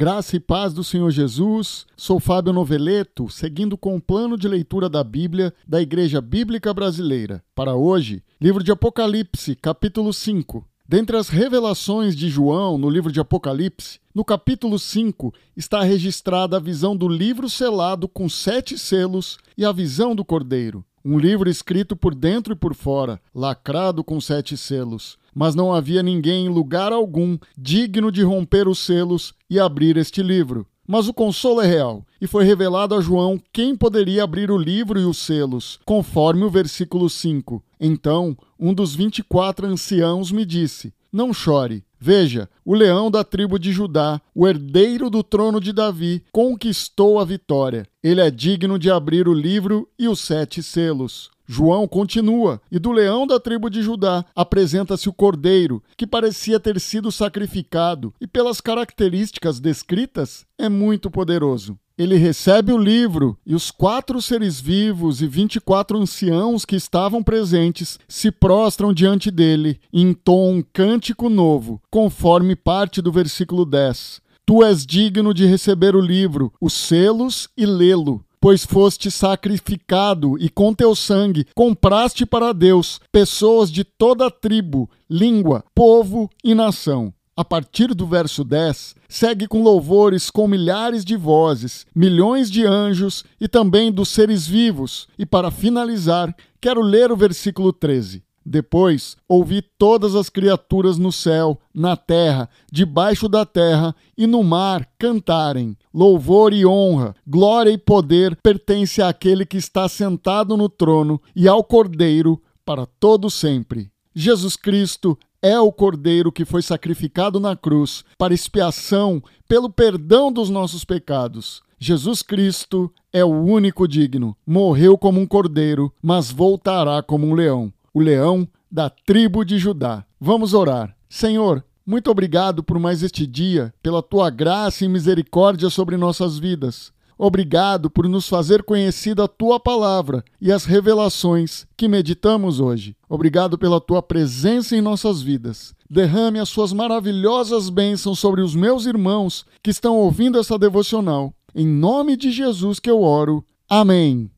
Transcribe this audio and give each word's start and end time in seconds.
Graça 0.00 0.34
e 0.34 0.40
paz 0.40 0.72
do 0.72 0.82
Senhor 0.82 1.10
Jesus. 1.10 1.84
Sou 1.94 2.18
Fábio 2.18 2.54
Noveleto, 2.54 3.28
seguindo 3.28 3.76
com 3.76 3.94
o 3.94 4.00
plano 4.00 4.34
de 4.34 4.48
leitura 4.48 4.88
da 4.88 5.04
Bíblia 5.04 5.52
da 5.68 5.82
Igreja 5.82 6.22
Bíblica 6.22 6.72
Brasileira. 6.72 7.44
Para 7.54 7.74
hoje, 7.74 8.22
livro 8.40 8.64
de 8.64 8.72
Apocalipse, 8.72 9.54
capítulo 9.54 10.10
5. 10.14 10.66
Dentre 10.88 11.18
as 11.18 11.28
revelações 11.28 12.16
de 12.16 12.30
João 12.30 12.78
no 12.78 12.88
livro 12.88 13.12
de 13.12 13.20
Apocalipse, 13.20 14.00
no 14.14 14.24
capítulo 14.24 14.78
5 14.78 15.34
está 15.54 15.82
registrada 15.82 16.56
a 16.56 16.60
visão 16.60 16.96
do 16.96 17.06
livro 17.06 17.50
selado 17.50 18.08
com 18.08 18.26
sete 18.26 18.78
selos 18.78 19.36
e 19.54 19.66
a 19.66 19.70
visão 19.70 20.14
do 20.14 20.24
cordeiro. 20.24 20.82
Um 21.04 21.18
livro 21.18 21.48
escrito 21.50 21.94
por 21.94 22.14
dentro 22.14 22.54
e 22.54 22.56
por 22.56 22.74
fora, 22.74 23.20
lacrado 23.34 24.02
com 24.02 24.18
sete 24.18 24.56
selos. 24.56 25.18
Mas 25.34 25.54
não 25.54 25.72
havia 25.72 26.02
ninguém 26.02 26.46
em 26.46 26.48
lugar 26.48 26.92
algum 26.92 27.38
digno 27.56 28.10
de 28.10 28.22
romper 28.22 28.68
os 28.68 28.78
selos 28.78 29.34
e 29.48 29.58
abrir 29.58 29.96
este 29.96 30.22
livro. 30.22 30.66
Mas 30.92 31.06
o 31.06 31.14
consolo 31.14 31.60
é 31.60 31.66
real, 31.66 32.04
e 32.20 32.26
foi 32.26 32.42
revelado 32.42 32.96
a 32.96 33.00
João 33.00 33.40
quem 33.52 33.76
poderia 33.76 34.24
abrir 34.24 34.50
o 34.50 34.58
livro 34.58 34.98
e 34.98 35.04
os 35.04 35.18
selos, 35.18 35.78
conforme 35.84 36.42
o 36.42 36.50
versículo 36.50 37.08
5. 37.08 37.62
Então, 37.78 38.36
um 38.58 38.74
dos 38.74 38.92
vinte 38.94 39.20
e 39.20 39.22
quatro 39.22 39.68
anciãos 39.68 40.32
me 40.32 40.44
disse: 40.44 40.92
Não 41.12 41.32
chore. 41.32 41.84
Veja, 42.02 42.48
o 42.64 42.74
leão 42.74 43.10
da 43.10 43.22
tribo 43.22 43.58
de 43.58 43.70
Judá, 43.70 44.20
o 44.34 44.48
herdeiro 44.48 45.10
do 45.10 45.22
trono 45.22 45.60
de 45.60 45.70
Davi, 45.72 46.24
conquistou 46.32 47.20
a 47.20 47.24
vitória. 47.24 47.86
Ele 48.02 48.20
é 48.20 48.30
digno 48.30 48.78
de 48.78 48.90
abrir 48.90 49.28
o 49.28 49.34
livro 49.34 49.86
e 49.98 50.08
os 50.08 50.18
sete 50.18 50.62
selos. 50.62 51.30
João 51.52 51.88
continua, 51.88 52.62
e 52.70 52.78
do 52.78 52.92
leão 52.92 53.26
da 53.26 53.40
tribo 53.40 53.68
de 53.68 53.82
Judá 53.82 54.24
apresenta-se 54.36 55.08
o 55.08 55.12
cordeiro, 55.12 55.82
que 55.96 56.06
parecia 56.06 56.60
ter 56.60 56.78
sido 56.78 57.10
sacrificado, 57.10 58.14
e 58.20 58.26
pelas 58.28 58.60
características 58.60 59.58
descritas, 59.58 60.46
é 60.56 60.68
muito 60.68 61.10
poderoso. 61.10 61.76
Ele 61.98 62.16
recebe 62.16 62.72
o 62.72 62.78
livro 62.78 63.36
e 63.44 63.52
os 63.52 63.72
quatro 63.72 64.22
seres 64.22 64.60
vivos 64.60 65.20
e 65.20 65.26
vinte 65.26 65.56
e 65.56 65.60
quatro 65.60 65.98
anciãos 65.98 66.64
que 66.64 66.76
estavam 66.76 67.20
presentes 67.20 67.98
se 68.06 68.30
prostram 68.30 68.92
diante 68.92 69.28
dele 69.28 69.80
e 69.92 70.02
entoam 70.02 70.58
um 70.58 70.64
cântico 70.72 71.28
novo, 71.28 71.82
conforme 71.90 72.54
parte 72.54 73.02
do 73.02 73.10
versículo 73.10 73.64
10. 73.64 74.22
Tu 74.46 74.62
és 74.62 74.86
digno 74.86 75.34
de 75.34 75.46
receber 75.46 75.96
o 75.96 76.00
livro, 76.00 76.52
os 76.60 76.74
selos 76.74 77.48
e 77.56 77.66
lê-lo 77.66 78.24
pois 78.40 78.64
foste 78.64 79.10
sacrificado 79.10 80.38
e 80.38 80.48
com 80.48 80.72
teu 80.72 80.94
sangue 80.94 81.46
compraste 81.54 82.24
para 82.24 82.52
Deus 82.52 83.00
pessoas 83.12 83.70
de 83.70 83.84
toda 83.84 84.30
tribo, 84.30 84.88
língua, 85.08 85.62
povo 85.74 86.30
e 86.42 86.54
nação. 86.54 87.12
A 87.36 87.44
partir 87.44 87.94
do 87.94 88.06
verso 88.06 88.44
10, 88.44 88.94
segue 89.08 89.46
com 89.46 89.62
louvores 89.62 90.30
com 90.30 90.46
milhares 90.46 91.04
de 91.04 91.16
vozes, 91.16 91.86
milhões 91.94 92.50
de 92.50 92.66
anjos 92.66 93.24
e 93.40 93.48
também 93.48 93.90
dos 93.90 94.10
seres 94.10 94.46
vivos. 94.46 95.08
E 95.18 95.24
para 95.24 95.50
finalizar, 95.50 96.34
quero 96.60 96.82
ler 96.82 97.10
o 97.10 97.16
versículo 97.16 97.72
13. 97.72 98.22
Depois 98.50 99.16
ouvi 99.28 99.62
todas 99.62 100.16
as 100.16 100.28
criaturas 100.28 100.98
no 100.98 101.12
céu, 101.12 101.56
na 101.72 101.96
terra, 101.96 102.50
debaixo 102.68 103.28
da 103.28 103.46
terra 103.46 103.94
e 104.18 104.26
no 104.26 104.42
mar 104.42 104.88
cantarem: 104.98 105.76
Louvor 105.94 106.52
e 106.52 106.66
honra, 106.66 107.14
glória 107.24 107.70
e 107.70 107.78
poder 107.78 108.34
pertence 108.42 109.00
àquele 109.00 109.46
que 109.46 109.56
está 109.56 109.88
sentado 109.88 110.56
no 110.56 110.68
trono 110.68 111.22
e 111.36 111.46
ao 111.46 111.62
Cordeiro 111.62 112.42
para 112.64 112.86
todo 112.86 113.30
sempre. 113.30 113.88
Jesus 114.12 114.56
Cristo 114.56 115.16
é 115.40 115.56
o 115.60 115.70
Cordeiro 115.70 116.32
que 116.32 116.44
foi 116.44 116.60
sacrificado 116.60 117.38
na 117.38 117.54
cruz 117.54 118.04
para 118.18 118.34
expiação 118.34 119.22
pelo 119.46 119.70
perdão 119.70 120.32
dos 120.32 120.50
nossos 120.50 120.84
pecados. 120.84 121.62
Jesus 121.78 122.20
Cristo 122.20 122.92
é 123.12 123.24
o 123.24 123.28
único 123.28 123.86
digno. 123.86 124.36
Morreu 124.44 124.98
como 124.98 125.20
um 125.20 125.26
cordeiro, 125.26 125.92
mas 126.02 126.32
voltará 126.32 127.00
como 127.00 127.28
um 127.28 127.32
leão 127.32 127.72
o 127.92 128.00
leão 128.00 128.48
da 128.70 128.88
tribo 128.88 129.44
de 129.44 129.58
Judá. 129.58 130.04
Vamos 130.20 130.54
orar. 130.54 130.94
Senhor, 131.08 131.64
muito 131.84 132.10
obrigado 132.10 132.62
por 132.62 132.78
mais 132.78 133.02
este 133.02 133.26
dia, 133.26 133.74
pela 133.82 134.02
tua 134.02 134.30
graça 134.30 134.84
e 134.84 134.88
misericórdia 134.88 135.70
sobre 135.70 135.96
nossas 135.96 136.38
vidas. 136.38 136.92
Obrigado 137.22 137.90
por 137.90 138.08
nos 138.08 138.28
fazer 138.28 138.62
conhecida 138.62 139.24
a 139.24 139.28
tua 139.28 139.60
palavra 139.60 140.24
e 140.40 140.50
as 140.50 140.64
revelações 140.64 141.66
que 141.76 141.86
meditamos 141.86 142.60
hoje. 142.60 142.96
Obrigado 143.08 143.58
pela 143.58 143.80
tua 143.80 144.02
presença 144.02 144.74
em 144.74 144.80
nossas 144.80 145.20
vidas. 145.20 145.74
Derrame 145.90 146.38
as 146.38 146.48
suas 146.48 146.72
maravilhosas 146.72 147.68
bênçãos 147.68 148.18
sobre 148.18 148.40
os 148.40 148.54
meus 148.54 148.86
irmãos 148.86 149.44
que 149.62 149.70
estão 149.70 149.96
ouvindo 149.96 150.38
essa 150.38 150.58
devocional. 150.58 151.34
Em 151.54 151.66
nome 151.66 152.16
de 152.16 152.30
Jesus 152.30 152.78
que 152.78 152.90
eu 152.90 153.02
oro. 153.02 153.44
Amém. 153.68 154.28